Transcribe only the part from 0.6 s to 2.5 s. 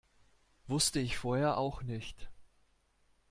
Wusste ich vorher auch nicht.